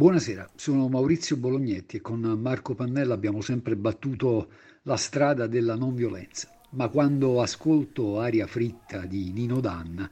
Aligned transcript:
Buonasera, 0.00 0.48
sono 0.54 0.88
Maurizio 0.88 1.36
Bolognetti 1.36 1.98
e 1.98 2.00
con 2.00 2.20
Marco 2.20 2.74
Pannella 2.74 3.12
abbiamo 3.12 3.42
sempre 3.42 3.76
battuto 3.76 4.48
la 4.84 4.96
strada 4.96 5.46
della 5.46 5.74
non 5.74 5.94
violenza, 5.94 6.48
ma 6.70 6.88
quando 6.88 7.42
ascolto 7.42 8.18
Aria 8.18 8.46
fritta 8.46 9.04
di 9.04 9.30
Nino 9.30 9.60
Danna 9.60 10.08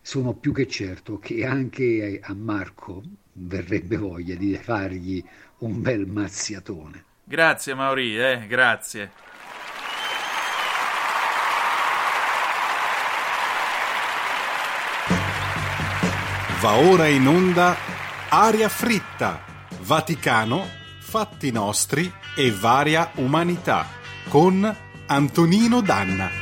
sono 0.00 0.34
più 0.34 0.52
che 0.52 0.66
certo 0.66 1.20
che 1.20 1.46
anche 1.46 2.18
a 2.20 2.34
Marco 2.34 3.04
verrebbe 3.34 3.98
voglia 3.98 4.34
di 4.34 4.52
fargli 4.56 5.22
un 5.58 5.80
bel 5.80 6.08
mazziatone. 6.08 7.04
Grazie 7.22 7.74
Mauri, 7.74 8.18
eh, 8.18 8.46
grazie. 8.48 9.12
Va 16.60 16.74
ora 16.78 17.06
in 17.06 17.28
onda 17.28 17.99
Aria 18.32 18.68
fritta, 18.68 19.40
Vaticano, 19.80 20.64
fatti 21.00 21.50
nostri 21.50 22.12
e 22.36 22.52
varia 22.52 23.10
umanità 23.16 23.84
con 24.28 24.76
Antonino 25.06 25.80
Danna. 25.80 26.39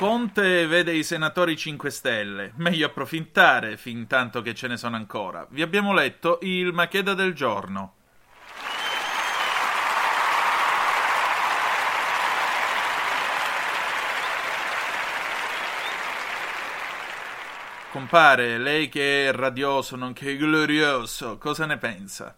Conte 0.00 0.66
vede 0.66 0.94
i 0.94 1.04
senatori 1.04 1.58
5 1.58 1.90
Stelle. 1.90 2.52
Meglio 2.56 2.86
approfittare 2.86 3.76
fin 3.76 4.06
tanto 4.06 4.40
che 4.40 4.54
ce 4.54 4.66
ne 4.66 4.78
sono 4.78 4.96
ancora. 4.96 5.46
Vi 5.50 5.60
abbiamo 5.60 5.92
letto 5.92 6.38
il 6.40 6.72
Macheda 6.72 7.12
del 7.12 7.34
giorno. 7.34 7.96
Compare, 17.90 18.56
lei 18.56 18.88
che 18.88 19.28
è 19.28 19.32
radioso, 19.32 19.96
nonché 19.96 20.38
glorioso, 20.38 21.36
cosa 21.36 21.66
ne 21.66 21.76
pensa? 21.76 22.34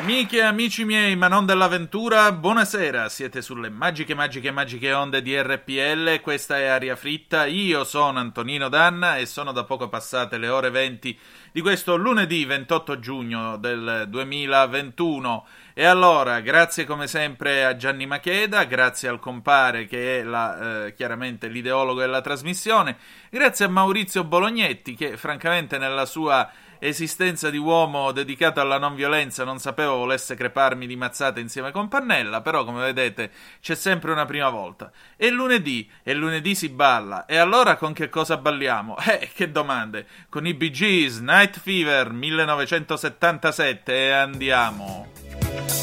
Amiche 0.00 0.38
e 0.38 0.40
amici 0.40 0.86
miei, 0.86 1.14
ma 1.14 1.28
non 1.28 1.44
dell'avventura, 1.44 2.32
buonasera. 2.32 3.10
Siete 3.10 3.42
sulle 3.42 3.68
magiche, 3.68 4.14
magiche, 4.14 4.50
magiche 4.50 4.94
onde 4.94 5.20
di 5.20 5.38
RPL. 5.38 6.22
Questa 6.22 6.56
è 6.56 6.64
Aria 6.64 6.96
Fritta. 6.96 7.44
Io 7.44 7.84
sono 7.84 8.18
Antonino 8.18 8.70
Danna 8.70 9.18
e 9.18 9.26
sono 9.26 9.52
da 9.52 9.64
poco 9.64 9.90
passate 9.90 10.38
le 10.38 10.48
ore 10.48 10.70
20 10.70 11.18
di 11.52 11.60
questo 11.60 11.96
lunedì 11.96 12.46
28 12.46 12.98
giugno 12.98 13.58
del 13.58 14.06
2021. 14.08 15.46
E 15.74 15.84
allora, 15.84 16.40
grazie 16.40 16.86
come 16.86 17.06
sempre 17.06 17.66
a 17.66 17.76
Gianni 17.76 18.06
Macheda, 18.06 18.64
grazie 18.64 19.10
al 19.10 19.20
compare 19.20 19.84
che 19.84 20.20
è 20.20 20.22
la, 20.22 20.86
eh, 20.86 20.94
chiaramente 20.94 21.48
l'ideologo 21.48 22.00
della 22.00 22.22
trasmissione, 22.22 22.96
grazie 23.28 23.66
a 23.66 23.68
Maurizio 23.68 24.24
Bolognetti 24.24 24.94
che 24.94 25.18
francamente 25.18 25.76
nella 25.76 26.06
sua 26.06 26.50
esistenza 26.80 27.50
di 27.50 27.58
uomo 27.58 28.10
dedicato 28.10 28.60
alla 28.60 28.78
non 28.78 28.94
violenza 28.94 29.44
non 29.44 29.58
sapevo 29.58 29.96
volesse 29.96 30.34
creparmi 30.34 30.86
di 30.86 30.96
mazzate 30.96 31.40
insieme 31.40 31.70
con 31.70 31.88
Pannella, 31.88 32.40
però 32.40 32.64
come 32.64 32.80
vedete 32.82 33.30
c'è 33.60 33.74
sempre 33.74 34.12
una 34.12 34.26
prima 34.26 34.48
volta. 34.48 34.90
E 35.16 35.30
lunedì, 35.30 35.88
e 36.02 36.14
lunedì 36.14 36.54
si 36.54 36.68
balla, 36.68 37.26
e 37.26 37.36
allora 37.36 37.76
con 37.76 37.92
che 37.92 38.08
cosa 38.08 38.36
balliamo? 38.36 38.96
Eh, 39.10 39.30
che 39.34 39.50
domande! 39.50 40.06
Con 40.28 40.46
i 40.46 40.56
Gees, 40.70 41.18
Night 41.18 41.58
Fever 41.58 42.12
1977 42.12 43.92
e 43.92 44.10
andiamo! 44.10 45.79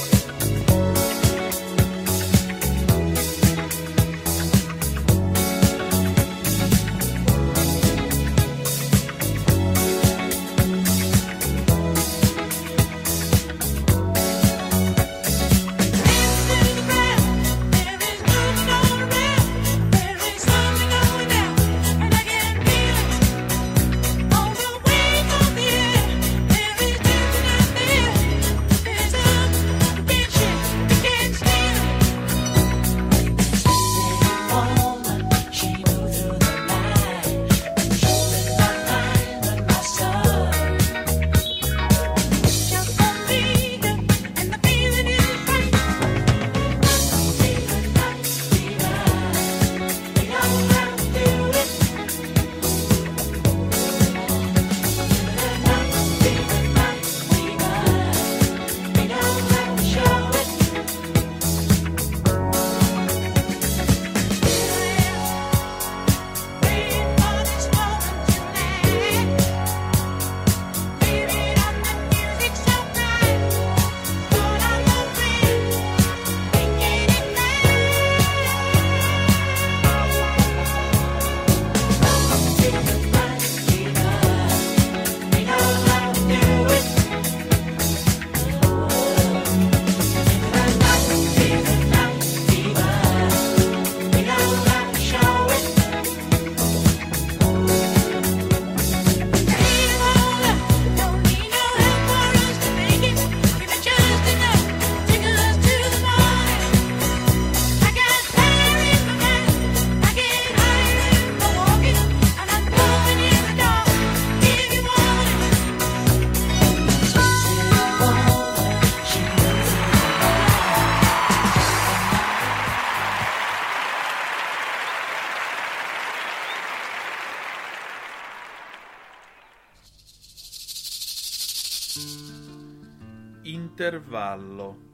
Intervallo. 133.87 134.89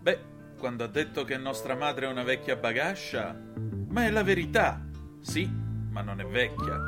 Beh, 0.00 0.20
quando 0.58 0.84
ha 0.84 0.86
detto 0.86 1.24
che 1.24 1.36
nostra 1.36 1.74
madre 1.74 2.06
è 2.06 2.10
una 2.10 2.22
vecchia 2.22 2.56
bagascia, 2.56 3.38
ma 3.88 4.06
è 4.06 4.10
la 4.10 4.22
verità. 4.22 4.80
Sì, 5.20 5.46
ma 5.90 6.00
non 6.00 6.18
è 6.20 6.24
vecchia. 6.24 6.78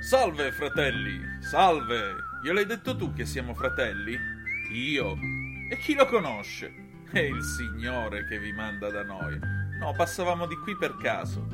Salve, 0.00 0.50
fratelli, 0.52 1.20
salve. 1.40 2.14
Gliel'hai 2.42 2.64
detto 2.64 2.96
tu 2.96 3.12
che 3.12 3.26
siamo 3.26 3.52
fratelli? 3.52 4.18
Io. 4.72 5.14
E 5.70 5.76
chi 5.76 5.94
lo 5.94 6.06
conosce? 6.06 7.02
È 7.10 7.20
il 7.20 7.42
Signore 7.42 8.26
che 8.26 8.38
vi 8.38 8.54
manda 8.54 8.90
da 8.90 9.02
noi. 9.02 9.38
No, 9.78 9.92
passavamo 9.94 10.46
di 10.46 10.56
qui 10.56 10.74
per 10.74 10.96
caso. 10.96 11.46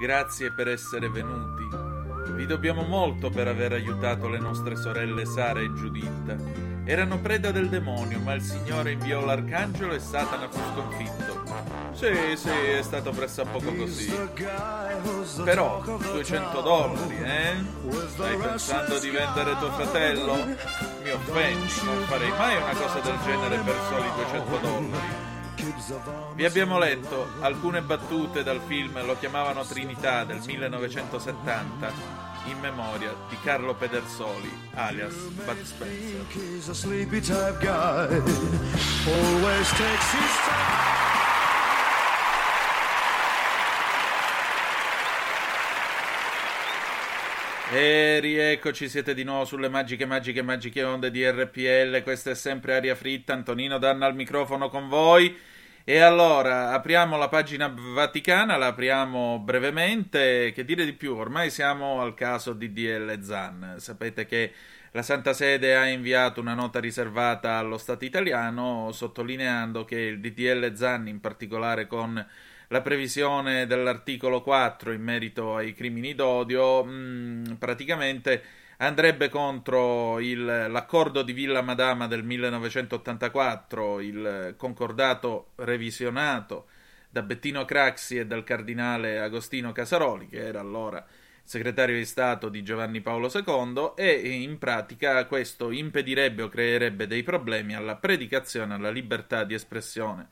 Grazie 0.00 0.50
per 0.50 0.68
essere 0.68 1.10
venuti. 1.10 1.93
Vi 2.32 2.46
dobbiamo 2.46 2.82
molto 2.82 3.30
per 3.30 3.48
aver 3.48 3.72
aiutato 3.72 4.28
le 4.28 4.38
nostre 4.38 4.76
sorelle 4.76 5.24
Sara 5.24 5.60
e 5.60 5.72
Giuditta. 5.74 6.36
Erano 6.86 7.18
preda 7.18 7.50
del 7.50 7.68
demonio, 7.68 8.18
ma 8.20 8.34
il 8.34 8.42
Signore 8.42 8.92
inviò 8.92 9.24
l'arcangelo 9.24 9.94
e 9.94 9.98
Satana 9.98 10.48
fu 10.48 10.58
sconfitto. 10.74 11.42
Sì, 11.92 12.36
sì, 12.36 12.50
è 12.50 12.82
stato 12.82 13.10
pressappoco 13.10 13.72
così. 13.74 14.12
Però, 15.44 15.82
200 15.84 16.60
dollari, 16.60 17.22
eh? 17.22 17.64
Stai 18.08 18.36
pensando 18.36 18.98
di 18.98 19.10
vendere 19.10 19.56
tuo 19.58 19.70
fratello? 19.72 20.34
Mi 21.02 21.10
offendi, 21.10 21.72
non 21.84 22.02
farei 22.06 22.30
mai 22.30 22.56
una 22.56 22.74
cosa 22.74 23.00
del 23.00 23.18
genere 23.24 23.58
per 23.58 23.76
soli 23.88 24.08
200 24.16 24.58
dollari. 24.58 25.33
Vi 26.34 26.44
abbiamo 26.44 26.78
letto 26.78 27.28
alcune 27.40 27.80
battute 27.80 28.42
dal 28.42 28.60
film 28.66 29.04
Lo 29.04 29.16
chiamavano 29.18 29.64
Trinità 29.64 30.24
del 30.24 30.40
1970 30.44 31.92
in 32.46 32.58
memoria 32.58 33.14
di 33.28 33.36
Carlo 33.42 33.74
Pedersoli, 33.74 34.50
alias 34.74 35.14
Bud 35.14 35.62
Spencer. 35.62 36.12
E 47.72 48.20
rieccoci, 48.20 48.90
siete 48.90 49.14
di 49.14 49.24
nuovo 49.24 49.46
sulle 49.46 49.70
magiche, 49.70 50.04
magiche, 50.04 50.42
magiche 50.42 50.82
onde 50.84 51.10
di 51.10 51.26
RPL. 51.26 52.02
Questa 52.02 52.30
è 52.30 52.34
sempre 52.34 52.74
Aria 52.74 52.94
Fritta. 52.94 53.32
Antonino 53.32 53.78
Danna 53.78 54.04
al 54.04 54.14
microfono 54.14 54.68
con 54.68 54.88
voi. 54.88 55.34
E 55.82 55.98
allora 55.98 56.72
apriamo 56.72 57.16
la 57.16 57.28
pagina 57.28 57.72
vaticana, 57.74 58.56
la 58.58 58.66
apriamo 58.66 59.38
brevemente. 59.38 60.52
Che 60.52 60.64
dire 60.64 60.84
di 60.84 60.92
più? 60.92 61.14
Ormai 61.16 61.50
siamo 61.50 62.02
al 62.02 62.12
caso 62.14 62.52
di 62.52 62.70
DL 62.70 63.22
Zan. 63.22 63.76
Sapete 63.78 64.26
che 64.26 64.52
la 64.92 65.02
Santa 65.02 65.32
Sede 65.32 65.74
ha 65.74 65.88
inviato 65.88 66.40
una 66.40 66.54
nota 66.54 66.78
riservata 66.80 67.56
allo 67.56 67.78
Stato 67.78 68.04
italiano 68.04 68.92
sottolineando 68.92 69.84
che 69.84 69.98
il 69.98 70.20
DDL 70.20 70.74
Zan, 70.74 71.08
in 71.08 71.18
particolare 71.18 71.86
con 71.86 72.24
la 72.74 72.80
previsione 72.80 73.66
dell'articolo 73.68 74.42
4 74.42 74.90
in 74.90 75.00
merito 75.00 75.54
ai 75.54 75.72
crimini 75.72 76.12
d'odio, 76.12 76.82
mh, 76.82 76.90
mm, 76.90 77.52
praticamente 77.52 78.42
andrebbe 78.78 79.28
contro 79.28 80.18
il, 80.18 80.44
l'accordo 80.44 81.22
di 81.22 81.32
Villa 81.32 81.62
Madama 81.62 82.08
del 82.08 82.24
1984, 82.24 84.00
il 84.00 84.54
concordato 84.56 85.52
revisionato 85.54 86.66
da 87.10 87.22
Bettino 87.22 87.64
Craxi 87.64 88.18
e 88.18 88.26
dal 88.26 88.42
cardinale 88.42 89.20
Agostino 89.20 89.70
Casaroli, 89.70 90.26
che 90.26 90.44
era 90.44 90.58
allora 90.58 91.06
segretario 91.44 91.94
di 91.94 92.04
Stato 92.04 92.48
di 92.48 92.64
Giovanni 92.64 93.00
Paolo 93.02 93.30
II, 93.32 93.92
e 93.94 94.10
in 94.30 94.58
pratica 94.58 95.24
questo 95.26 95.70
impedirebbe 95.70 96.42
o 96.42 96.48
creerebbe 96.48 97.06
dei 97.06 97.22
problemi 97.22 97.76
alla 97.76 97.94
predicazione, 97.94 98.74
alla 98.74 98.90
libertà 98.90 99.44
di 99.44 99.54
espressione 99.54 100.30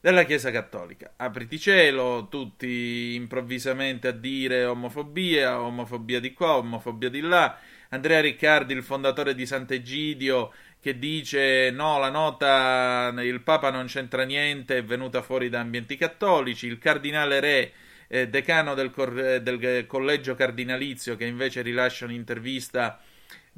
della 0.00 0.24
Chiesa 0.24 0.50
Cattolica. 0.50 1.12
Apriti 1.16 1.58
cielo, 1.58 2.28
tutti 2.30 3.14
improvvisamente 3.14 4.08
a 4.08 4.12
dire 4.12 4.64
omofobia, 4.64 5.60
omofobia 5.60 6.20
di 6.20 6.32
qua, 6.32 6.56
omofobia 6.56 7.08
di 7.08 7.20
là, 7.20 7.58
Andrea 7.90 8.20
Riccardi, 8.20 8.74
il 8.74 8.82
fondatore 8.82 9.34
di 9.34 9.46
Sant'Egidio, 9.46 10.52
che 10.80 10.98
dice 10.98 11.70
no, 11.70 11.98
la 11.98 12.10
nota, 12.10 13.12
il 13.20 13.40
Papa 13.40 13.70
non 13.70 13.86
c'entra 13.86 14.24
niente, 14.24 14.78
è 14.78 14.84
venuta 14.84 15.22
fuori 15.22 15.48
da 15.48 15.60
ambienti 15.60 15.96
cattolici, 15.96 16.66
il 16.66 16.78
cardinale 16.78 17.40
Re, 17.40 17.72
eh, 18.08 18.28
decano 18.28 18.74
del, 18.74 18.90
cor- 18.90 19.40
del 19.40 19.86
collegio 19.86 20.34
cardinalizio, 20.34 21.16
che 21.16 21.24
invece 21.24 21.62
rilascia 21.62 22.04
un'intervista 22.04 23.00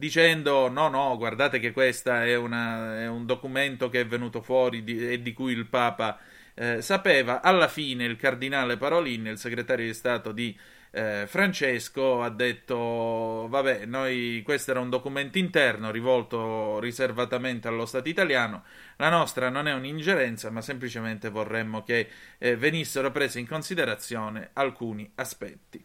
dicendo 0.00 0.68
no, 0.70 0.88
no, 0.88 1.16
guardate 1.18 1.58
che 1.58 1.72
questo 1.72 2.10
è, 2.10 2.32
è, 2.32 2.36
un 2.36 3.22
documento 3.26 3.90
che 3.90 4.00
è 4.00 4.06
venuto 4.06 4.40
fuori 4.40 4.82
di, 4.82 5.10
e 5.12 5.20
di 5.20 5.34
cui 5.34 5.52
il 5.52 5.66
Papa 5.66 6.18
eh, 6.60 6.82
sapeva. 6.82 7.40
Alla 7.40 7.68
fine 7.68 8.04
il 8.04 8.16
cardinale 8.16 8.76
Parolin, 8.76 9.26
il 9.28 9.38
segretario 9.38 9.86
di 9.86 9.94
Stato 9.94 10.30
di 10.30 10.54
eh, 10.90 11.24
Francesco 11.26 12.20
ha 12.20 12.28
detto 12.28 13.46
vabbè 13.48 13.86
noi 13.86 14.42
questo 14.44 14.72
era 14.72 14.80
un 14.80 14.90
documento 14.90 15.38
interno 15.38 15.92
rivolto 15.92 16.80
riservatamente 16.80 17.68
allo 17.68 17.86
Stato 17.86 18.08
italiano 18.08 18.64
la 18.96 19.08
nostra 19.08 19.50
non 19.50 19.68
è 19.68 19.72
un'ingerenza 19.72 20.50
ma 20.50 20.60
semplicemente 20.60 21.28
vorremmo 21.28 21.84
che 21.84 22.08
eh, 22.38 22.56
venissero 22.56 23.12
presi 23.12 23.38
in 23.38 23.46
considerazione 23.46 24.50
alcuni 24.54 25.08
aspetti 25.14 25.80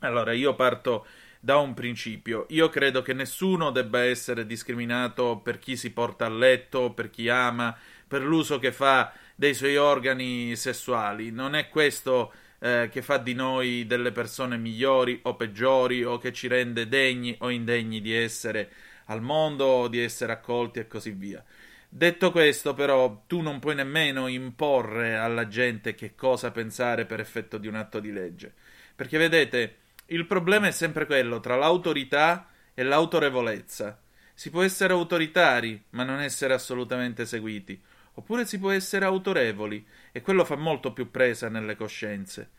allora 0.00 0.34
io 0.34 0.54
parto 0.54 1.06
da 1.40 1.56
un 1.56 1.72
principio 1.72 2.44
io 2.50 2.68
credo 2.68 3.00
che 3.00 3.14
nessuno 3.14 3.70
debba 3.70 4.00
essere 4.00 4.44
discriminato 4.44 5.38
per 5.38 5.58
chi 5.58 5.74
si 5.74 5.90
porta 5.90 6.26
a 6.26 6.30
letto 6.30 6.92
per 6.92 7.08
chi 7.08 7.30
ama 7.30 7.74
per 8.06 8.22
l'uso 8.22 8.58
che 8.58 8.72
fa 8.72 9.10
dei 9.38 9.54
suoi 9.54 9.76
organi 9.76 10.56
sessuali 10.56 11.30
non 11.30 11.54
è 11.54 11.68
questo 11.68 12.32
eh, 12.58 12.88
che 12.90 13.02
fa 13.02 13.18
di 13.18 13.34
noi 13.34 13.86
delle 13.86 14.10
persone 14.10 14.56
migliori 14.56 15.20
o 15.22 15.36
peggiori 15.36 16.02
o 16.02 16.18
che 16.18 16.32
ci 16.32 16.48
rende 16.48 16.88
degni 16.88 17.36
o 17.38 17.48
indegni 17.48 18.00
di 18.00 18.12
essere 18.12 18.68
al 19.04 19.22
mondo 19.22 19.86
di 19.86 20.00
essere 20.00 20.32
accolti 20.32 20.80
e 20.80 20.88
così 20.88 21.12
via. 21.12 21.44
Detto 21.88 22.32
questo, 22.32 22.74
però, 22.74 23.22
tu 23.28 23.40
non 23.40 23.60
puoi 23.60 23.76
nemmeno 23.76 24.26
imporre 24.26 25.16
alla 25.16 25.46
gente 25.46 25.94
che 25.94 26.16
cosa 26.16 26.50
pensare 26.50 27.04
per 27.04 27.20
effetto 27.20 27.58
di 27.58 27.68
un 27.68 27.76
atto 27.76 28.00
di 28.00 28.10
legge. 28.10 28.52
Perché 28.96 29.18
vedete, 29.18 29.76
il 30.06 30.26
problema 30.26 30.66
è 30.66 30.72
sempre 30.72 31.06
quello 31.06 31.38
tra 31.38 31.54
l'autorità 31.54 32.48
e 32.74 32.82
l'autorevolezza. 32.82 34.00
Si 34.34 34.50
può 34.50 34.64
essere 34.64 34.94
autoritari, 34.94 35.80
ma 35.90 36.02
non 36.02 36.20
essere 36.20 36.54
assolutamente 36.54 37.24
seguiti. 37.24 37.80
Oppure 38.18 38.44
si 38.44 38.58
può 38.58 38.72
essere 38.72 39.04
autorevoli, 39.04 39.86
e 40.10 40.22
quello 40.22 40.44
fa 40.44 40.56
molto 40.56 40.92
più 40.92 41.08
presa 41.08 41.48
nelle 41.48 41.76
coscienze. 41.76 42.50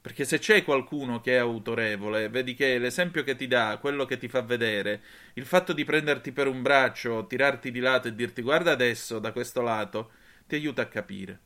Perché 0.00 0.24
se 0.24 0.38
c'è 0.38 0.62
qualcuno 0.62 1.20
che 1.20 1.34
è 1.34 1.38
autorevole, 1.38 2.28
vedi 2.28 2.54
che 2.54 2.78
l'esempio 2.78 3.24
che 3.24 3.34
ti 3.34 3.48
dà, 3.48 3.78
quello 3.80 4.04
che 4.04 4.16
ti 4.16 4.28
fa 4.28 4.42
vedere, 4.42 5.02
il 5.34 5.44
fatto 5.44 5.72
di 5.72 5.84
prenderti 5.84 6.30
per 6.30 6.46
un 6.46 6.62
braccio, 6.62 7.26
tirarti 7.26 7.72
di 7.72 7.80
lato 7.80 8.06
e 8.06 8.14
dirti 8.14 8.42
guarda 8.42 8.70
adesso 8.70 9.18
da 9.18 9.32
questo 9.32 9.60
lato, 9.60 10.12
ti 10.46 10.54
aiuta 10.54 10.82
a 10.82 10.86
capire. 10.86 11.40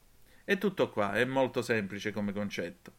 E 0.45 0.59
tutto 0.59 0.91
qua, 0.91 1.15
è 1.15 1.25
molto 1.25 1.63
semplice 1.63 2.13
come 2.13 2.35
concetto. 2.35 2.93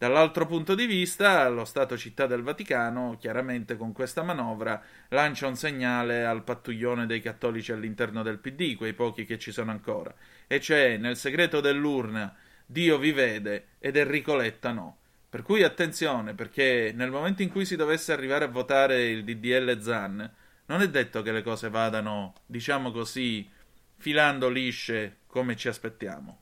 Dall'altro 0.00 0.46
punto 0.46 0.74
di 0.74 0.86
vista, 0.86 1.46
lo 1.50 1.66
Stato 1.66 1.94
Città 1.98 2.26
del 2.26 2.40
Vaticano, 2.40 3.18
chiaramente 3.20 3.76
con 3.76 3.92
questa 3.92 4.22
manovra, 4.22 4.82
lancia 5.08 5.46
un 5.46 5.56
segnale 5.56 6.24
al 6.24 6.42
pattuglione 6.42 7.04
dei 7.04 7.20
cattolici 7.20 7.70
all'interno 7.70 8.22
del 8.22 8.38
PD, 8.38 8.76
quei 8.76 8.94
pochi 8.94 9.26
che 9.26 9.38
ci 9.38 9.52
sono 9.52 9.72
ancora, 9.72 10.14
e 10.46 10.58
cioè 10.58 10.96
nel 10.96 11.18
segreto 11.18 11.60
dell'urna 11.60 12.34
Dio 12.64 12.96
vi 12.96 13.12
vede 13.12 13.72
ed 13.78 13.98
Enrico 13.98 14.36
Letta 14.36 14.72
no. 14.72 15.00
Per 15.28 15.42
cui 15.42 15.64
attenzione, 15.64 16.32
perché 16.32 16.92
nel 16.94 17.10
momento 17.10 17.42
in 17.42 17.50
cui 17.50 17.66
si 17.66 17.76
dovesse 17.76 18.14
arrivare 18.14 18.46
a 18.46 18.48
votare 18.48 19.10
il 19.10 19.22
DDL 19.22 19.82
Zan, 19.82 20.32
non 20.64 20.80
è 20.80 20.88
detto 20.88 21.20
che 21.20 21.30
le 21.30 21.42
cose 21.42 21.68
vadano, 21.68 22.36
diciamo 22.46 22.90
così, 22.90 23.46
filando 23.98 24.48
lisce 24.48 25.18
come 25.26 25.56
ci 25.56 25.68
aspettiamo. 25.68 26.38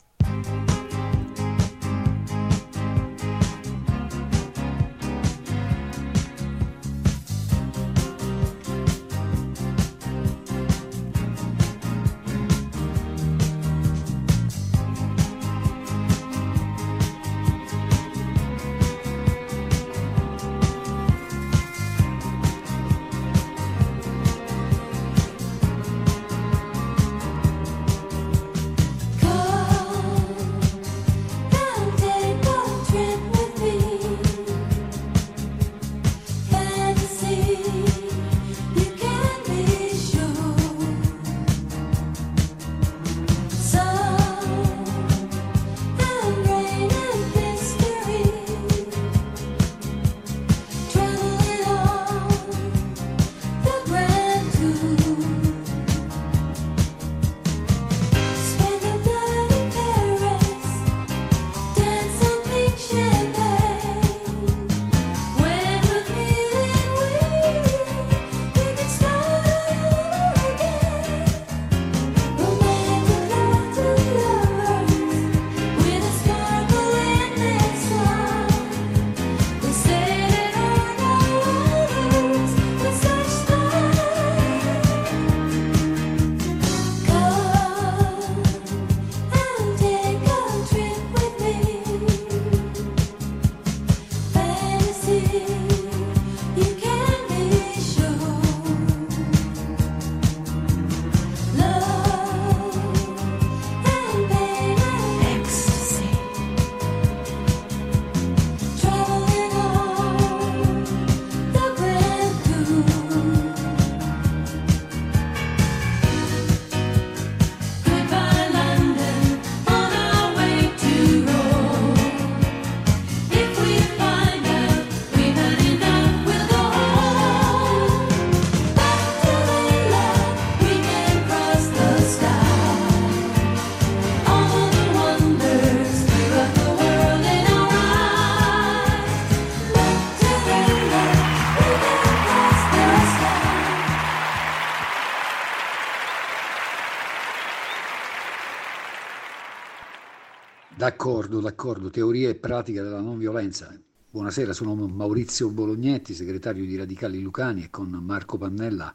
D'accordo, 151.28 151.46
d'accordo. 151.46 151.90
Teoria 151.90 152.30
e 152.30 152.36
pratica 152.36 152.82
della 152.82 153.02
non 153.02 153.18
violenza. 153.18 153.78
Buonasera, 154.10 154.54
sono 154.54 154.74
Maurizio 154.74 155.50
Bolognetti, 155.50 156.14
segretario 156.14 156.64
di 156.64 156.74
Radicali 156.74 157.20
Lucani 157.20 157.64
e 157.64 157.70
con 157.70 157.90
Marco 157.90 158.38
Pannella 158.38 158.94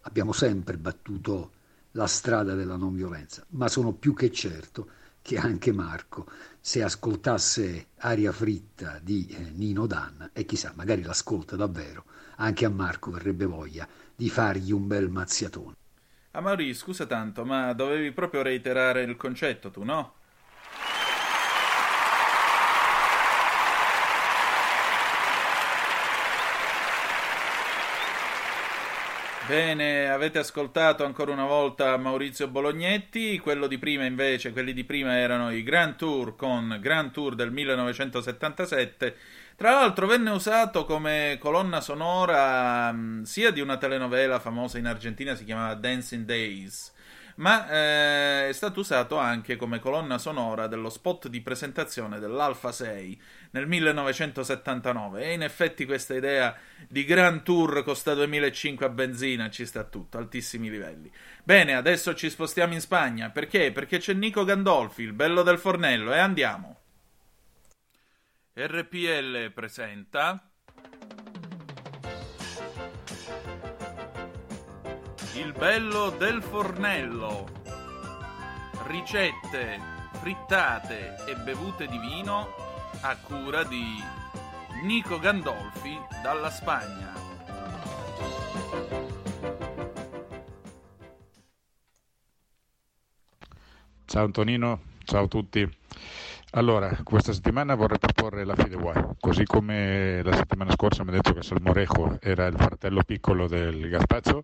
abbiamo 0.00 0.32
sempre 0.32 0.78
battuto 0.78 1.52
la 1.92 2.08
strada 2.08 2.54
della 2.54 2.74
non 2.74 2.92
violenza, 2.92 3.46
ma 3.50 3.68
sono 3.68 3.92
più 3.92 4.14
che 4.14 4.32
certo 4.32 4.88
che 5.22 5.38
anche 5.38 5.70
Marco, 5.70 6.26
se 6.58 6.82
ascoltasse 6.82 7.90
Aria 7.98 8.32
fritta 8.32 8.98
di 9.00 9.28
eh, 9.28 9.52
Nino 9.54 9.86
Danna, 9.86 10.30
e 10.32 10.44
chissà, 10.46 10.72
magari 10.74 11.02
l'ascolta 11.02 11.54
davvero, 11.54 12.04
anche 12.38 12.64
a 12.64 12.68
Marco 12.68 13.12
verrebbe 13.12 13.44
voglia 13.44 13.86
di 14.16 14.28
fargli 14.28 14.72
un 14.72 14.88
bel 14.88 15.08
mazziatone. 15.08 15.76
Ah 16.32 16.40
Mauri, 16.40 16.74
scusa 16.74 17.06
tanto, 17.06 17.44
ma 17.44 17.72
dovevi 17.74 18.10
proprio 18.10 18.42
reiterare 18.42 19.04
il 19.04 19.16
concetto 19.16 19.70
tu, 19.70 19.84
no? 19.84 20.18
Bene, 29.50 30.08
avete 30.08 30.38
ascoltato 30.38 31.04
ancora 31.04 31.32
una 31.32 31.44
volta 31.44 31.96
Maurizio 31.96 32.46
Bolognetti, 32.46 33.36
quello 33.40 33.66
di 33.66 33.78
prima 33.78 34.04
invece, 34.04 34.52
quelli 34.52 34.72
di 34.72 34.84
prima 34.84 35.18
erano 35.18 35.50
i 35.50 35.64
Grand 35.64 35.96
Tour 35.96 36.36
con 36.36 36.78
Grand 36.80 37.10
Tour 37.10 37.34
del 37.34 37.50
1977. 37.50 39.16
Tra 39.56 39.72
l'altro 39.72 40.06
venne 40.06 40.30
usato 40.30 40.84
come 40.84 41.36
colonna 41.40 41.80
sonora 41.80 42.92
mh, 42.92 43.24
sia 43.24 43.50
di 43.50 43.60
una 43.60 43.76
telenovela 43.76 44.38
famosa 44.38 44.78
in 44.78 44.86
Argentina, 44.86 45.34
si 45.34 45.42
chiamava 45.42 45.74
Dancing 45.74 46.24
Days, 46.24 46.92
ma 47.38 47.68
eh, 47.68 48.48
è 48.50 48.52
stato 48.52 48.78
usato 48.78 49.18
anche 49.18 49.56
come 49.56 49.80
colonna 49.80 50.18
sonora 50.18 50.68
dello 50.68 50.90
spot 50.90 51.26
di 51.26 51.40
presentazione 51.40 52.20
dell'Alfa 52.20 52.70
6 52.70 53.20
nel 53.50 53.66
1979 53.66 55.24
e 55.24 55.32
in 55.32 55.42
effetti 55.42 55.84
questa 55.84 56.14
idea 56.14 56.56
di 56.88 57.04
Grand 57.04 57.42
Tour 57.42 57.82
costa 57.82 58.14
2005 58.14 58.86
a 58.86 58.88
benzina 58.88 59.50
ci 59.50 59.66
sta 59.66 59.84
tutto, 59.84 60.18
altissimi 60.18 60.70
livelli. 60.70 61.10
Bene, 61.42 61.74
adesso 61.74 62.14
ci 62.14 62.30
spostiamo 62.30 62.74
in 62.74 62.80
Spagna, 62.80 63.30
perché? 63.30 63.72
Perché 63.72 63.98
c'è 63.98 64.12
Nico 64.12 64.44
Gandolfi, 64.44 65.02
il 65.02 65.12
bello 65.12 65.42
del 65.42 65.58
fornello, 65.58 66.12
e 66.12 66.18
andiamo. 66.18 66.78
RPL 68.54 69.50
presenta 69.52 70.44
Il 75.34 75.52
bello 75.52 76.10
del 76.10 76.42
fornello. 76.42 77.48
Ricette, 78.86 79.80
frittate 80.20 81.24
e 81.26 81.36
bevute 81.36 81.86
di 81.86 81.98
vino 81.98 82.59
a 83.02 83.16
cura 83.16 83.64
di 83.64 84.02
Nico 84.82 85.18
Gandolfi 85.18 85.98
dalla 86.22 86.50
Spagna. 86.50 87.12
Ciao 94.04 94.24
Antonino, 94.24 94.80
ciao 95.04 95.24
a 95.24 95.28
tutti. 95.28 95.78
Allora, 96.54 96.98
questa 97.04 97.32
settimana 97.32 97.76
vorrei 97.76 98.00
proporre 98.00 98.44
la 98.44 98.56
Fideuà, 98.56 99.14
così 99.20 99.44
come 99.44 100.20
la 100.24 100.34
settimana 100.34 100.72
scorsa 100.72 101.04
mi 101.04 101.10
ha 101.10 101.12
detto 101.12 101.32
che 101.32 101.42
Salmorejo 101.42 102.18
era 102.20 102.46
il 102.46 102.56
fratello 102.56 103.04
piccolo 103.04 103.46
del 103.46 103.88
gazpacho, 103.88 104.42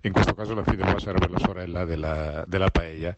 in 0.00 0.12
questo 0.12 0.32
caso 0.32 0.54
la 0.54 0.64
Fideuà 0.64 0.98
sarebbe 0.98 1.28
la 1.28 1.38
sorella 1.38 1.84
della, 1.84 2.42
della 2.46 2.70
paella. 2.70 3.14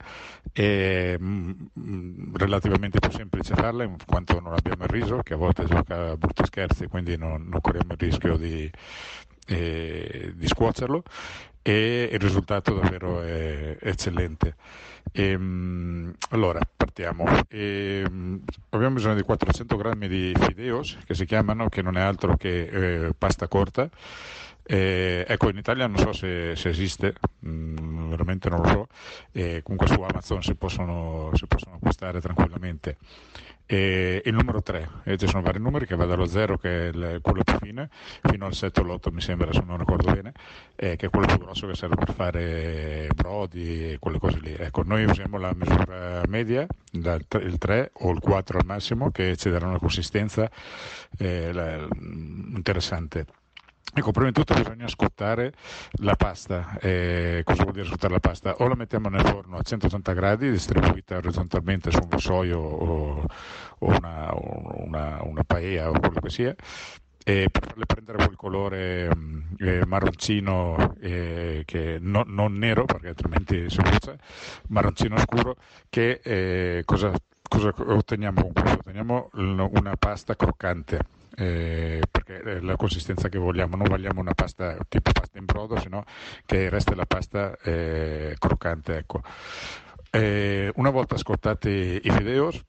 È 0.52 1.16
mm, 1.16 1.50
mm, 1.78 2.34
relativamente 2.34 2.98
più 2.98 3.12
semplice 3.12 3.54
farla 3.54 3.84
in 3.84 3.96
quanto 4.04 4.40
non 4.40 4.52
abbiamo 4.52 4.82
il 4.82 4.90
riso, 4.90 5.18
che 5.18 5.34
a 5.34 5.36
volte 5.36 5.64
gioca 5.66 6.10
a 6.10 6.16
brutti 6.16 6.44
scherzi, 6.44 6.88
quindi 6.88 7.16
non, 7.16 7.46
non 7.48 7.60
corriamo 7.60 7.92
il 7.92 7.98
rischio 7.98 8.36
di, 8.36 8.68
eh, 9.46 10.32
di 10.34 10.46
scuocerlo 10.48 11.04
e 11.66 12.10
il 12.12 12.18
risultato 12.18 12.74
davvero 12.74 13.22
è 13.22 13.78
eccellente. 13.80 14.54
Ehm, 15.12 16.12
allora, 16.28 16.60
partiamo. 16.76 17.24
Ehm, 17.48 18.42
abbiamo 18.68 18.94
bisogno 18.96 19.14
di 19.14 19.22
400 19.22 19.74
grammi 19.76 20.06
di 20.06 20.34
fideos, 20.38 20.98
che 21.06 21.14
si 21.14 21.24
chiamano, 21.24 21.70
che 21.70 21.80
non 21.80 21.96
è 21.96 22.02
altro 22.02 22.36
che 22.36 23.06
eh, 23.06 23.14
pasta 23.16 23.48
corta. 23.48 23.88
Eh, 24.66 25.24
ecco, 25.28 25.50
in 25.50 25.58
Italia 25.58 25.86
non 25.86 25.98
so 25.98 26.12
se, 26.12 26.56
se 26.56 26.70
esiste, 26.70 27.14
mh, 27.40 27.50
mm, 27.50 28.10
veramente 28.10 28.48
non 28.48 28.62
lo 28.62 28.68
so, 28.68 28.88
eh, 29.32 29.60
comunque 29.62 29.86
su 29.88 30.00
Amazon 30.00 30.42
si 30.42 30.54
possono, 30.54 31.30
si 31.34 31.46
possono 31.46 31.76
acquistare 31.76 32.20
tranquillamente. 32.20 32.96
E 33.66 34.20
il 34.24 34.34
numero 34.34 34.62
3, 34.62 34.88
e 35.04 35.16
ci 35.16 35.26
sono 35.26 35.42
vari 35.42 35.58
numeri 35.58 35.86
che 35.86 35.96
va 35.96 36.04
dallo 36.04 36.26
0 36.26 36.58
che 36.58 36.68
è 36.68 36.88
il, 36.88 37.18
quello 37.22 37.42
più 37.42 37.56
fine 37.58 37.88
fino 38.22 38.44
al 38.44 38.52
7 38.52 38.80
o 38.80 38.84
l'8 38.84 39.10
mi 39.10 39.22
sembra 39.22 39.52
se 39.54 39.62
non 39.64 39.78
ricordo 39.78 40.12
bene, 40.12 40.32
eh, 40.76 40.96
che 40.96 41.06
è 41.06 41.10
quello 41.10 41.26
più 41.26 41.38
grosso 41.38 41.66
che 41.66 41.74
serve 41.74 41.94
per 41.96 42.12
fare 42.12 43.08
brodi 43.14 43.92
e 43.92 43.96
quelle 43.98 44.18
cose 44.18 44.38
lì. 44.40 44.54
Ecco, 44.54 44.82
noi 44.82 45.04
usiamo 45.04 45.38
la 45.38 45.54
misura 45.54 46.22
media, 46.28 46.66
il 46.92 47.56
3 47.58 47.90
o 47.92 48.10
il 48.10 48.20
4 48.20 48.58
al 48.58 48.66
massimo, 48.66 49.10
che 49.10 49.36
ci 49.36 49.48
darà 49.50 49.66
una 49.66 49.78
consistenza 49.78 50.50
eh, 51.16 51.52
la, 51.52 51.86
interessante. 52.54 53.26
Ecco, 53.96 54.10
prima 54.10 54.26
di 54.26 54.32
tutto 54.32 54.54
bisogna 54.54 54.88
scottare 54.88 55.52
la 56.00 56.16
pasta. 56.16 56.76
Eh, 56.80 57.42
cosa 57.44 57.62
vuol 57.62 57.74
dire 57.74 57.86
scottare 57.86 58.12
la 58.12 58.18
pasta? 58.18 58.56
O 58.56 58.66
la 58.66 58.74
mettiamo 58.74 59.08
nel 59.08 59.24
forno 59.24 59.56
a 59.56 59.62
180 59.62 60.12
gradi, 60.14 60.50
distribuita 60.50 61.16
orizzontalmente 61.16 61.92
su 61.92 62.00
un 62.02 62.08
vassoio 62.08 62.58
o, 62.58 63.24
o 63.78 63.86
una, 63.86 64.32
una, 64.34 65.22
una 65.22 65.44
paella 65.44 65.90
o 65.90 66.00
quello 66.00 66.18
che 66.20 66.28
sia, 66.28 66.52
e 67.22 67.48
per 67.52 67.66
farle 67.68 67.86
prendere 67.86 68.18
quel 68.24 68.36
colore 68.36 69.14
mm, 69.14 69.40
eh, 69.58 69.86
marroncino, 69.86 70.96
eh, 71.00 71.62
che 71.64 71.98
no, 72.00 72.24
non 72.26 72.58
nero 72.58 72.86
perché 72.86 73.08
altrimenti 73.08 73.70
si 73.70 73.80
brucia, 73.80 74.16
marroncino 74.70 75.16
scuro, 75.18 75.56
che 75.88 76.20
eh, 76.20 76.82
cosa, 76.84 77.12
cosa 77.48 77.72
otteniamo 77.78 78.42
con 78.42 78.52
questo? 78.52 78.78
Otteniamo 78.80 79.30
una 79.34 79.94
pasta 79.96 80.34
croccante 80.34 81.22
eh, 81.36 82.02
perché 82.10 82.40
è 82.40 82.60
la 82.60 82.76
consistenza 82.76 83.28
che 83.28 83.38
vogliamo, 83.38 83.76
non 83.76 83.88
vogliamo 83.88 84.20
una 84.20 84.34
pasta 84.34 84.76
tipo 84.88 85.12
pasta 85.12 85.38
in 85.38 85.44
brodo, 85.44 85.78
sino 85.78 86.04
che 86.46 86.68
resta 86.68 86.94
la 86.94 87.06
pasta 87.06 87.56
eh, 87.62 88.36
croccante. 88.38 88.96
Ecco. 88.96 89.22
Eh, 90.10 90.70
una 90.76 90.90
volta 90.90 91.16
scottati 91.16 92.00
i 92.02 92.10
fideos, 92.10 92.62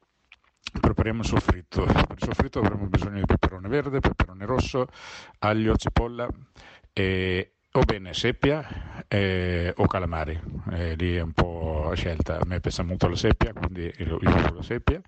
prepariamo 0.80 1.22
il 1.22 1.28
soffritto. 1.28 1.84
Per 1.84 2.18
il 2.18 2.24
soffritto 2.24 2.60
avremo 2.60 2.86
bisogno 2.88 3.20
di 3.20 3.26
peperone 3.26 3.68
verde, 3.68 4.00
peperone 4.00 4.46
rosso, 4.46 4.88
aglio, 5.40 5.76
cipolla 5.76 6.28
e 6.92 7.52
o 7.76 7.82
bene 7.84 8.14
seppia 8.14 9.04
eh, 9.10 9.74
o 9.76 9.86
calamari, 9.86 10.40
eh, 10.72 10.96
lì 10.96 11.18
è 11.18 11.22
un 11.22 11.34
po' 11.34 11.92
scelta, 11.94 12.40
a 12.40 12.46
me 12.46 12.62
piace 12.62 12.84
molto 12.84 13.10
la 13.10 13.18
seppia, 13.18 13.52
quindi 13.52 13.92
io 13.98 14.18
uso 14.22 14.54
la 14.54 14.62
seppia 14.62 15.02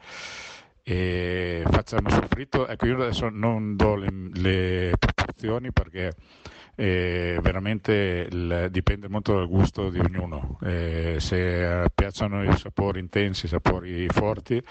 e 0.90 1.64
facciamo 1.70 2.10
soffritto. 2.10 2.66
Ecco, 2.66 2.86
io 2.86 2.96
adesso 2.96 3.28
non 3.28 3.76
do 3.76 3.96
le, 3.96 4.08
le 4.36 4.94
proporzioni 4.98 5.74
perché 5.74 6.14
eh, 6.76 7.40
veramente 7.42 8.26
il, 8.32 8.70
dipende 8.72 9.10
molto 9.10 9.34
dal 9.34 9.50
gusto 9.50 9.90
di 9.90 10.00
ognuno. 10.00 10.58
Eh, 10.64 11.18
se 11.20 11.92
piacciono 11.94 12.42
i 12.42 12.56
sapori 12.56 13.02
intensi, 13.02 13.48
i 13.48 13.50
sapori 13.50 14.08
forti, 14.08 14.64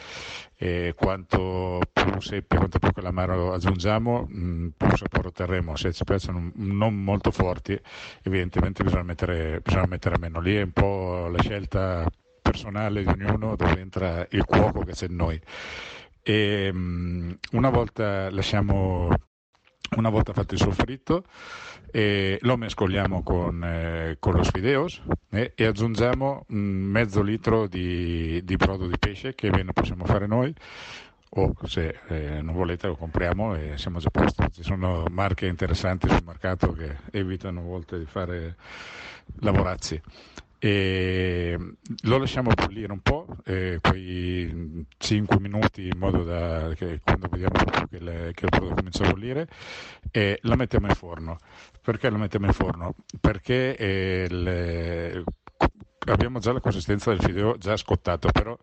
eh, 0.57 0.95
quanto 0.97 1.81
più 1.93 2.19
seppia, 2.23 2.57
quanto 2.57 2.79
più 2.79 2.93
calamaro 2.93 3.53
aggiungiamo, 3.53 4.27
mh, 4.27 4.39
mm, 4.39 4.69
più 4.75 4.97
sapore 4.97 5.29
otterremo. 5.29 5.77
Se 5.77 5.93
ci 5.93 6.05
piacciono 6.05 6.51
non 6.55 6.95
molto 6.95 7.31
forti, 7.31 7.79
evidentemente 8.23 8.83
bisogna 8.83 9.03
mettere, 9.03 9.61
bisogna 9.63 9.87
mettere 9.87 10.17
meno. 10.19 10.41
Lì 10.41 10.57
è 10.57 10.63
un 10.63 10.73
po' 10.73 11.29
la 11.31 11.43
scelta 11.43 12.11
personale 12.41 13.03
di 13.03 13.09
ognuno 13.09 13.55
dove 13.55 13.81
entra 13.81 14.27
il 14.31 14.45
cuoco 14.47 14.81
che 14.81 14.93
c'è 14.93 15.07
in 15.09 15.17
noi. 15.17 15.41
E, 16.29 16.71
um, 16.73 17.39
una 17.53 17.71
volta 17.71 18.29
lasciamo 18.31 19.09
una 19.97 20.09
volta 20.09 20.33
fatto 20.33 20.55
il 20.55 20.61
soffritto 20.61 21.23
eh, 21.93 22.39
lo 22.43 22.57
mescoliamo 22.57 23.23
con, 23.23 23.63
eh, 23.63 24.17
con 24.19 24.35
lo 24.35 24.43
sfideos 24.43 25.01
eh, 25.31 25.53
e 25.55 25.65
aggiungiamo 25.65 26.47
mezzo 26.49 27.23
litro 27.23 27.69
di, 27.69 28.43
di, 28.45 28.57
brodo 28.57 28.89
di 28.89 28.99
pesce 28.99 29.37
che 29.37 29.51
bene 29.51 29.73
possiamo 29.73 30.05
fare 30.05 30.27
noi 30.27 30.53
o 31.29 31.55
se 31.65 32.01
eh, 32.09 32.41
non 32.43 32.55
volete 32.55 32.89
lo 32.89 32.97
compriamo 32.97 33.55
e 33.55 33.79
siamo 33.79 33.99
già 34.01 34.09
a 34.13 34.21
posto. 34.21 34.49
Ci 34.51 34.63
sono 34.63 35.05
marche 35.11 35.47
interessanti 35.47 36.09
sul 36.09 36.25
mercato 36.25 36.73
che 36.73 36.97
evitano 37.13 37.61
a 37.61 37.65
volte 37.65 37.99
di 37.99 38.07
fare 38.07 38.57
lavorazzi 39.41 40.01
e 40.67 41.57
lo 42.03 42.19
lasciamo 42.19 42.51
bollire 42.53 42.91
un 42.91 43.01
po', 43.01 43.29
eh, 43.45 43.79
quei 43.81 44.85
5 44.97 45.39
minuti 45.39 45.87
in 45.87 45.97
modo 45.97 46.25
da 46.25 46.73
che 46.75 47.01
quando 47.05 47.29
vediamo 47.31 47.55
che, 47.89 48.01
le, 48.01 48.33
che 48.35 48.47
il 48.47 48.51
prodotto 48.51 48.75
comincia 48.75 49.05
a 49.05 49.11
bollire 49.11 49.47
e 50.11 50.41
la 50.43 50.57
mettiamo 50.57 50.89
in 50.89 50.95
forno. 50.95 51.39
Perché 51.81 52.11
la 52.11 52.19
mettiamo 52.19 52.47
in 52.47 52.53
forno? 52.53 52.95
Perché 53.21 53.77
eh, 53.77 54.27
le, 54.29 55.23
abbiamo 56.07 56.39
già 56.39 56.53
la 56.53 56.61
consistenza 56.61 57.11
del 57.11 57.21
fideo 57.21 57.57
già 57.59 57.77
scottato, 57.77 58.29
però 58.31 58.57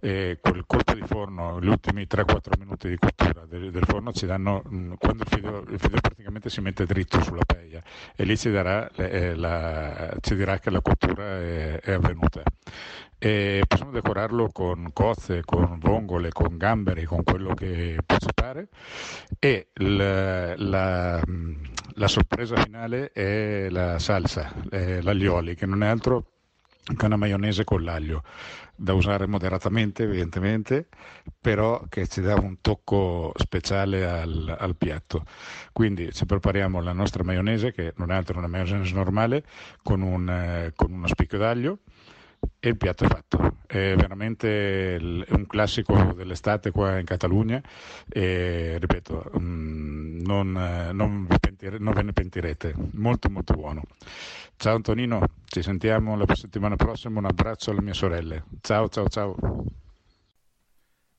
eh, 0.00 0.38
quel 0.40 0.64
colpo 0.66 0.94
di 0.94 1.02
forno, 1.06 1.60
gli 1.60 1.68
ultimi 1.68 2.06
3-4 2.08 2.58
minuti 2.58 2.88
di 2.88 2.96
cottura 2.96 3.44
del, 3.46 3.70
del 3.70 3.84
forno 3.84 4.12
ci 4.12 4.26
danno, 4.26 4.62
mh, 4.64 4.76
mm, 4.76 4.92
quando 4.98 5.22
il 5.22 5.28
fideo, 5.28 5.58
il 5.68 5.78
fideo, 5.78 6.00
praticamente 6.00 6.50
si 6.50 6.60
mette 6.60 6.84
dritto 6.84 7.22
sulla 7.22 7.44
peia 7.44 7.82
e 8.14 8.24
lì 8.24 8.36
ci, 8.36 8.50
darà, 8.50 8.90
eh, 8.92 9.34
la, 9.34 10.14
ci 10.20 10.34
dirà 10.34 10.58
che 10.58 10.70
la 10.70 10.80
cottura 10.80 11.24
è, 11.24 11.80
è 11.80 11.92
avvenuta. 11.92 12.42
E 13.20 13.64
possiamo 13.66 13.90
decorarlo 13.90 14.48
con 14.52 14.90
cozze, 14.92 15.42
con 15.44 15.78
vongole, 15.80 16.30
con 16.30 16.56
gamberi, 16.56 17.04
con 17.04 17.24
quello 17.24 17.52
che 17.52 17.98
può 18.06 18.16
pare. 18.32 18.68
E 19.40 19.68
la, 19.74 20.54
la, 20.56 21.20
la, 21.94 22.08
sorpresa 22.08 22.56
finale 22.62 23.10
è 23.10 23.68
la 23.70 23.98
salsa, 23.98 24.52
l'aglioli, 24.70 25.56
che 25.56 25.66
non 25.66 25.82
è 25.82 25.88
altro 25.88 26.37
che 26.96 27.04
una 27.04 27.16
maionese 27.16 27.64
con 27.64 27.82
l'aglio, 27.82 28.22
da 28.74 28.94
usare 28.94 29.26
moderatamente 29.26 30.04
evidentemente, 30.04 30.88
però 31.40 31.84
che 31.88 32.06
ci 32.06 32.20
dà 32.20 32.34
un 32.34 32.60
tocco 32.60 33.32
speciale 33.36 34.08
al, 34.08 34.56
al 34.58 34.76
piatto. 34.76 35.24
Quindi 35.72 36.12
ci 36.12 36.24
prepariamo 36.26 36.80
la 36.80 36.92
nostra 36.92 37.24
maionese, 37.24 37.72
che 37.72 37.92
non 37.96 38.10
è 38.10 38.14
altro 38.14 38.34
che 38.34 38.38
una 38.38 38.48
maionese 38.48 38.94
normale, 38.94 39.44
con, 39.82 40.00
un, 40.00 40.28
eh, 40.28 40.72
con 40.74 40.92
uno 40.92 41.06
spicchio 41.06 41.38
d'aglio 41.38 41.78
e 42.60 42.68
il 42.68 42.76
piatto 42.76 43.04
è 43.04 43.08
fatto. 43.08 43.56
È 43.66 43.94
veramente 43.96 44.98
un 45.00 45.46
classico 45.46 46.12
dell'estate 46.14 46.70
qua 46.70 46.98
in 46.98 47.04
Catalogna 47.04 47.60
e 48.08 48.78
ripeto, 48.78 49.32
mm, 49.38 50.20
non, 50.20 50.90
non, 50.92 51.26
pentire, 51.40 51.78
non 51.78 51.92
ve 51.94 52.02
ne 52.02 52.12
pentirete, 52.12 52.74
molto 52.92 53.28
molto 53.28 53.54
buono. 53.54 53.82
Ciao 54.56 54.74
Antonino, 54.74 55.24
ci 55.46 55.62
sentiamo 55.62 56.16
la 56.16 56.24
settimana 56.34 56.76
prossima, 56.76 57.18
un 57.18 57.26
abbraccio 57.26 57.70
alle 57.70 57.82
mie 57.82 57.94
sorelle. 57.94 58.44
Ciao 58.60 58.88
ciao 58.88 59.08
ciao. 59.08 59.36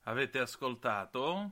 Avete 0.03 0.39
ascoltato? 0.39 1.51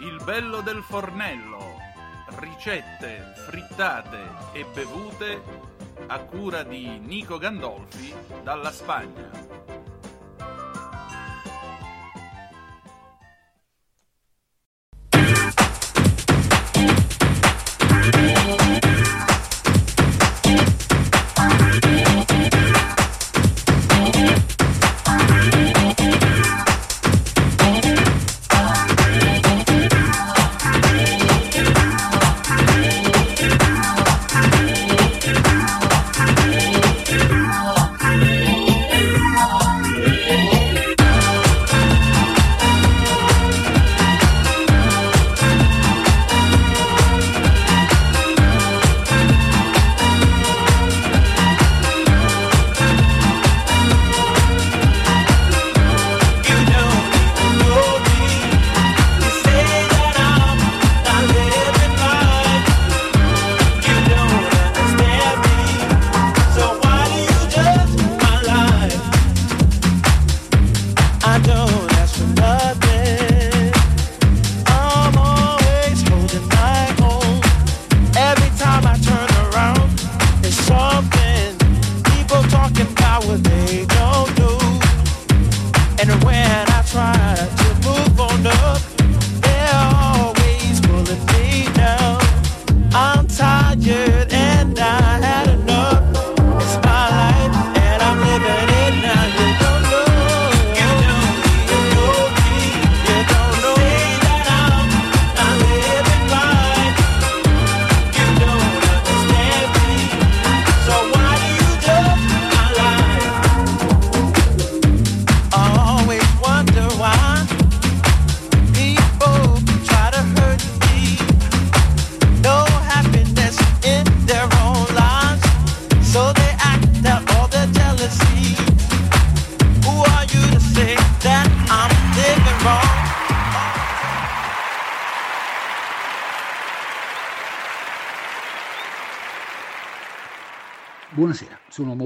Il 0.00 0.22
bello 0.24 0.60
del 0.60 0.82
fornello 0.82 1.63
ricette 2.64 3.34
frittate 3.46 4.18
e 4.54 4.64
bevute 4.72 5.42
a 6.06 6.18
cura 6.20 6.62
di 6.62 6.98
Nico 6.98 7.36
Gandolfi 7.36 8.14
dalla 8.42 8.70
Spagna. 8.72 9.43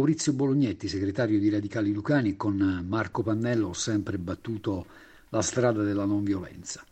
Maurizio 0.08 0.32
Bolognetti, 0.32 0.88
segretario 0.88 1.38
di 1.38 1.50
Radicali 1.50 1.92
Lucani, 1.92 2.34
con 2.34 2.82
Marco 2.88 3.22
Pannello 3.22 3.68
ho 3.68 3.72
sempre 3.74 4.16
battuto 4.16 4.86
la 5.28 5.42
strada 5.42 5.82
della 5.82 6.06
non 6.06 6.24
violenza. 6.24 6.82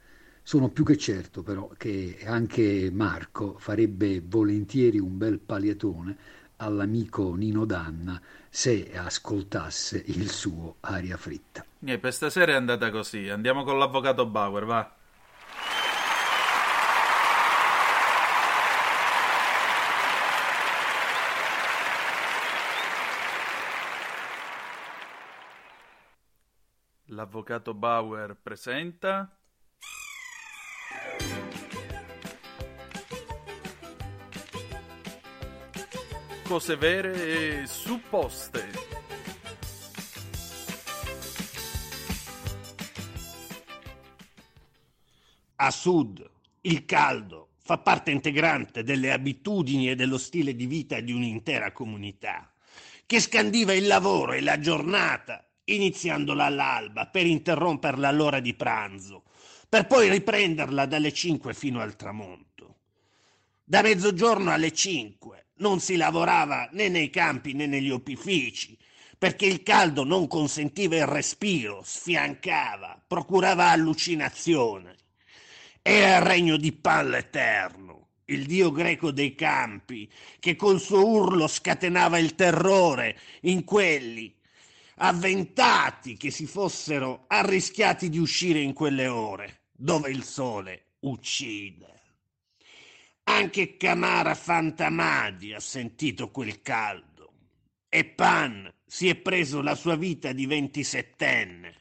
Sono 0.42 0.68
più 0.68 0.84
che 0.84 0.98
certo 0.98 1.42
però 1.42 1.70
che 1.78 2.18
anche 2.26 2.90
Marco 2.92 3.56
farebbe 3.58 4.22
volentieri 4.22 4.98
un 4.98 5.16
bel 5.16 5.38
paliatone 5.38 6.14
all'amico 6.56 7.34
Nino 7.34 7.64
Danna 7.64 8.20
se 8.50 8.92
ascoltasse 8.94 10.02
il 10.08 10.28
suo 10.28 10.76
aria 10.80 11.16
fritta. 11.16 11.64
Niente, 11.78 12.02
per 12.02 12.12
stasera 12.12 12.52
è 12.52 12.56
andata 12.56 12.90
così. 12.90 13.30
Andiamo 13.30 13.64
con 13.64 13.78
l'avvocato 13.78 14.26
Bauer, 14.26 14.66
va. 14.66 14.95
L'avvocato 27.16 27.72
Bauer 27.72 28.36
presenta. 28.36 29.34
Cose 36.44 36.76
vere 36.76 37.62
e 37.62 37.66
supposte. 37.66 38.68
A 45.54 45.70
sud 45.70 46.30
il 46.60 46.84
caldo 46.84 47.52
fa 47.56 47.78
parte 47.78 48.10
integrante 48.10 48.82
delle 48.82 49.10
abitudini 49.10 49.88
e 49.88 49.94
dello 49.94 50.18
stile 50.18 50.54
di 50.54 50.66
vita 50.66 51.00
di 51.00 51.12
un'intera 51.12 51.72
comunità, 51.72 52.52
che 53.06 53.20
scandiva 53.20 53.72
il 53.72 53.86
lavoro 53.86 54.34
e 54.34 54.42
la 54.42 54.58
giornata 54.58 55.40
iniziandola 55.66 56.44
all'alba 56.44 57.06
per 57.06 57.26
interromperla 57.26 58.08
all'ora 58.08 58.40
di 58.40 58.54
pranzo, 58.54 59.24
per 59.68 59.86
poi 59.86 60.08
riprenderla 60.10 60.86
dalle 60.86 61.12
5 61.12 61.54
fino 61.54 61.80
al 61.80 61.96
tramonto. 61.96 62.76
Da 63.64 63.82
mezzogiorno 63.82 64.52
alle 64.52 64.72
5 64.72 65.46
non 65.56 65.80
si 65.80 65.96
lavorava 65.96 66.68
né 66.72 66.88
nei 66.88 67.10
campi 67.10 67.52
né 67.52 67.66
negli 67.66 67.90
opifici, 67.90 68.76
perché 69.18 69.46
il 69.46 69.62
caldo 69.62 70.04
non 70.04 70.28
consentiva 70.28 70.96
il 70.96 71.06
respiro, 71.06 71.82
sfiancava, 71.82 73.02
procurava 73.04 73.70
allucinazione. 73.70 74.94
Era 75.82 76.16
il 76.16 76.22
regno 76.22 76.56
di 76.56 76.72
pan 76.72 77.14
eterno, 77.14 78.08
il 78.26 78.44
dio 78.44 78.70
greco 78.70 79.10
dei 79.10 79.34
campi, 79.34 80.10
che 80.38 80.54
col 80.54 80.80
suo 80.80 81.06
urlo 81.06 81.46
scatenava 81.46 82.18
il 82.18 82.34
terrore 82.34 83.18
in 83.42 83.64
quelli 83.64 84.35
avventati 84.98 86.16
che 86.16 86.30
si 86.30 86.46
fossero 86.46 87.24
arrischiati 87.26 88.08
di 88.08 88.18
uscire 88.18 88.60
in 88.60 88.72
quelle 88.72 89.06
ore, 89.06 89.62
dove 89.72 90.10
il 90.10 90.24
sole 90.24 90.94
uccide. 91.00 91.94
Anche 93.24 93.76
Camara 93.76 94.34
Fantamadi 94.34 95.52
ha 95.52 95.60
sentito 95.60 96.30
quel 96.30 96.62
caldo 96.62 97.32
e 97.88 98.04
Pan 98.04 98.72
si 98.86 99.08
è 99.08 99.16
preso 99.16 99.60
la 99.60 99.74
sua 99.74 99.96
vita 99.96 100.32
di 100.32 100.46
ventisettenne, 100.46 101.74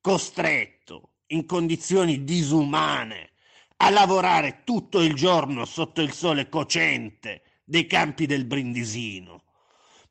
costretto 0.00 1.10
in 1.28 1.46
condizioni 1.46 2.22
disumane 2.22 3.30
a 3.78 3.90
lavorare 3.90 4.62
tutto 4.64 5.00
il 5.00 5.14
giorno 5.14 5.64
sotto 5.64 6.00
il 6.00 6.12
sole 6.12 6.48
cocente 6.48 7.42
dei 7.64 7.86
campi 7.86 8.26
del 8.26 8.44
Brindisino, 8.44 9.43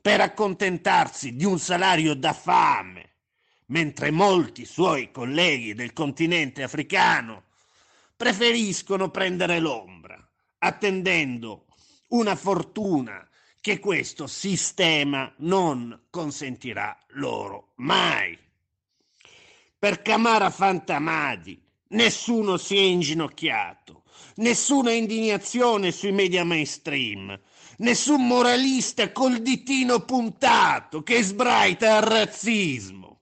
per 0.03 0.19
accontentarsi 0.19 1.33
di 1.33 1.45
un 1.45 1.57
salario 1.59 2.13
da 2.13 2.33
fame, 2.33 3.11
mentre 3.67 4.11
molti 4.11 4.65
suoi 4.65 5.11
colleghi 5.11 5.73
del 5.73 5.93
continente 5.93 6.61
africano 6.61 7.43
preferiscono 8.17 9.09
prendere 9.09 9.59
l'ombra, 9.59 10.21
attendendo 10.57 11.67
una 12.09 12.35
fortuna 12.35 13.25
che 13.61 13.79
questo 13.79 14.27
sistema 14.27 15.33
non 15.37 16.07
consentirà 16.09 16.97
loro 17.11 17.71
mai. 17.77 18.37
Per 19.79 20.01
Camara 20.01 20.49
Fantamadi 20.49 21.63
Nessuno 21.93 22.57
si 22.57 22.75
è 22.75 22.81
inginocchiato, 22.81 24.01
nessuna 24.37 24.91
indignazione 24.91 25.91
sui 25.91 26.11
media 26.11 26.43
mainstream, 26.43 27.39
nessun 27.77 28.27
moralista 28.27 29.11
col 29.11 29.41
ditino 29.41 30.01
puntato 30.01 31.03
che 31.03 31.23
sbraita 31.23 31.97
al 31.97 32.03
razzismo. 32.03 33.21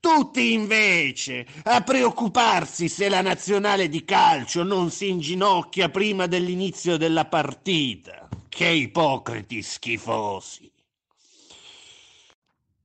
Tutti 0.00 0.52
invece 0.52 1.46
a 1.64 1.82
preoccuparsi 1.82 2.88
se 2.88 3.08
la 3.08 3.22
nazionale 3.22 3.88
di 3.88 4.04
calcio 4.04 4.62
non 4.62 4.90
si 4.90 5.08
inginocchia 5.08 5.88
prima 5.88 6.26
dell'inizio 6.26 6.96
della 6.96 7.24
partita. 7.24 8.28
Che 8.48 8.68
ipocriti 8.68 9.62
schifosi. 9.62 10.72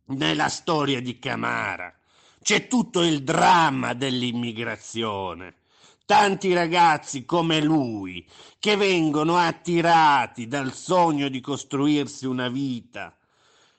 Nella 0.06 0.50
storia 0.50 1.00
di 1.00 1.20
Camara 1.20 1.94
c'è 2.42 2.68
tutto 2.68 3.04
il 3.04 3.24
dramma 3.24 3.94
dell'immigrazione. 3.94 5.54
Tanti 6.12 6.54
ragazzi 6.54 7.24
come 7.24 7.62
lui 7.62 8.28
che 8.60 8.76
vengono 8.76 9.38
attirati 9.38 10.45
dal 10.45 10.74
sogno 10.74 11.30
di 11.30 11.39
costruirsi 11.39 12.26
una 12.26 12.50
vita 12.50 13.15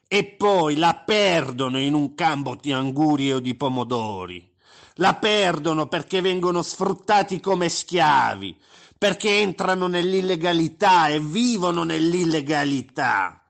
e 0.09 0.25
poi 0.25 0.77
la 0.77 0.95
perdono 0.95 1.79
in 1.79 1.93
un 1.93 2.15
campo 2.15 2.57
di 2.59 2.73
anguri 2.73 3.35
o 3.35 3.39
di 3.39 3.55
pomodori. 3.55 4.51
La 4.95 5.13
perdono 5.17 5.89
perché 5.89 6.23
vengono 6.23 6.63
sfruttati 6.63 7.39
come 7.39 7.69
schiavi, 7.69 8.57
perché 8.97 9.41
entrano 9.41 9.87
nell'illegalità 9.87 11.09
e 11.09 11.21
vivono 11.21 11.83
nell'illegalità. 11.83 13.43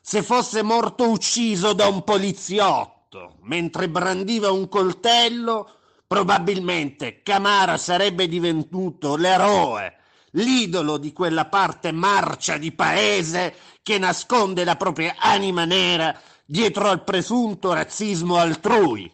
Se 0.00 0.22
fosse 0.22 0.62
morto 0.62 1.06
ucciso 1.10 1.74
da 1.74 1.86
un 1.86 2.02
poliziotto, 2.02 3.34
mentre 3.42 3.90
brandiva 3.90 4.50
un 4.50 4.70
coltello, 4.70 5.75
probabilmente 6.06 7.22
Camara 7.22 7.76
sarebbe 7.76 8.28
divenuto 8.28 9.16
l'eroe, 9.16 9.96
l'idolo 10.32 10.98
di 10.98 11.12
quella 11.12 11.46
parte 11.46 11.92
marcia 11.92 12.58
di 12.58 12.72
paese 12.72 13.54
che 13.82 13.98
nasconde 13.98 14.64
la 14.64 14.76
propria 14.76 15.16
anima 15.18 15.64
nera 15.64 16.18
dietro 16.44 16.88
al 16.88 17.02
presunto 17.02 17.72
razzismo 17.72 18.36
altrui. 18.36 19.12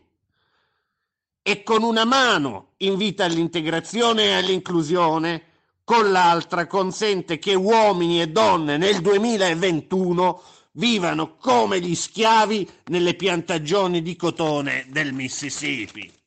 E 1.44 1.62
con 1.62 1.82
una 1.82 2.04
mano 2.04 2.74
invita 2.78 3.24
all'integrazione 3.24 4.24
e 4.24 4.32
all'inclusione, 4.34 5.42
con 5.82 6.12
l'altra 6.12 6.66
consente 6.66 7.38
che 7.38 7.54
uomini 7.54 8.20
e 8.20 8.28
donne 8.28 8.76
nel 8.76 9.00
2021 9.00 10.42
vivano 10.72 11.36
come 11.36 11.80
gli 11.80 11.94
schiavi 11.94 12.68
nelle 12.86 13.14
piantagioni 13.14 14.02
di 14.02 14.14
cotone 14.14 14.86
del 14.88 15.12
Mississippi. 15.12 16.21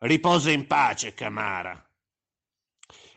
Riposa 0.00 0.52
in 0.52 0.66
pace, 0.68 1.12
Camara, 1.12 1.84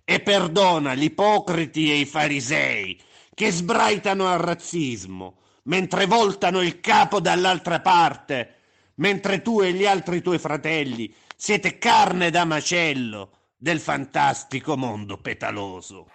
e 0.04 0.20
perdona 0.22 0.96
gli 0.96 1.04
ipocriti 1.04 1.92
e 1.92 2.00
i 2.00 2.06
farisei 2.06 3.00
che 3.36 3.52
sbraitano 3.52 4.28
al 4.28 4.40
razzismo 4.40 5.40
mentre 5.64 6.08
voltano 6.08 6.62
il 6.62 6.80
capo 6.80 7.20
dall'altra 7.20 7.82
parte, 7.82 8.56
mentre 8.96 9.44
tu 9.44 9.62
e 9.62 9.74
gli 9.74 9.86
altri 9.86 10.22
tuoi 10.22 10.40
fratelli 10.40 11.14
siete 11.36 11.78
carne 11.78 12.32
da 12.32 12.46
macello 12.46 13.50
del 13.56 13.80
fantastico 13.80 14.76
mondo 14.76 15.18
petaloso. 15.18 16.10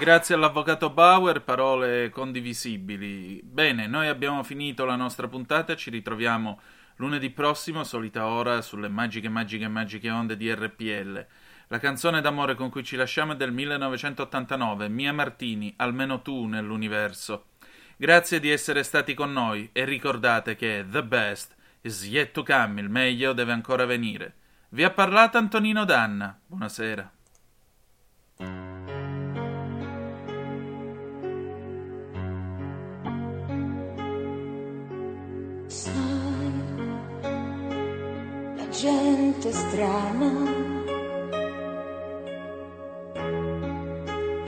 Grazie 0.00 0.34
all'avvocato 0.34 0.88
Bauer, 0.88 1.42
parole 1.42 2.08
condivisibili. 2.08 3.38
Bene, 3.44 3.86
noi 3.86 4.08
abbiamo 4.08 4.42
finito 4.42 4.86
la 4.86 4.96
nostra 4.96 5.28
puntata, 5.28 5.76
ci 5.76 5.90
ritroviamo 5.90 6.58
lunedì 6.96 7.28
prossimo, 7.28 7.84
solita 7.84 8.24
ora, 8.24 8.62
sulle 8.62 8.88
magiche, 8.88 9.28
magiche, 9.28 9.68
magiche 9.68 10.08
onde 10.08 10.38
di 10.38 10.50
RPL. 10.50 11.26
La 11.66 11.78
canzone 11.78 12.22
d'amore 12.22 12.54
con 12.54 12.70
cui 12.70 12.82
ci 12.82 12.96
lasciamo 12.96 13.34
è 13.34 13.36
del 13.36 13.52
1989, 13.52 14.88
Mia 14.88 15.12
Martini, 15.12 15.74
almeno 15.76 16.22
tu 16.22 16.46
nell'universo. 16.46 17.48
Grazie 17.98 18.40
di 18.40 18.48
essere 18.48 18.84
stati 18.84 19.12
con 19.12 19.30
noi 19.30 19.68
e 19.70 19.84
ricordate 19.84 20.56
che 20.56 20.82
the 20.88 21.04
best 21.04 21.54
is 21.82 22.06
yet 22.06 22.30
to 22.30 22.42
come, 22.42 22.80
il 22.80 22.88
meglio 22.88 23.34
deve 23.34 23.52
ancora 23.52 23.84
venire. 23.84 24.32
Vi 24.70 24.82
ha 24.82 24.90
parlato 24.90 25.36
Antonino 25.36 25.84
Danna. 25.84 26.40
Buonasera. 26.46 27.12
Gente 38.80 39.52
strana. 39.52 40.32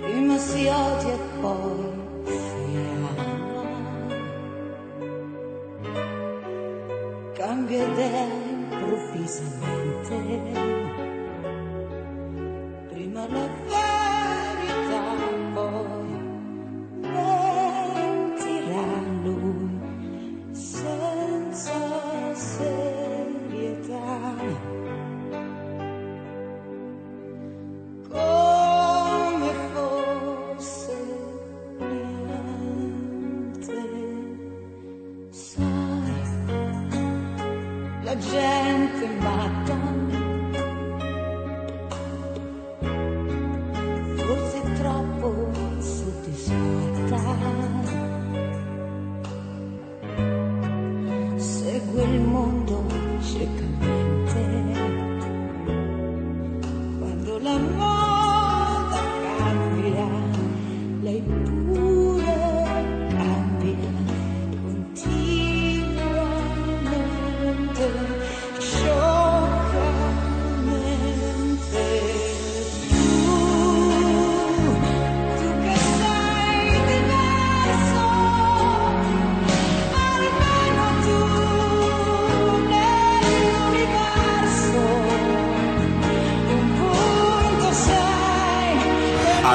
Prima 0.00 0.38
si 0.38 0.66
odia 0.66 1.14
e 1.14 1.18
poi 1.40 1.91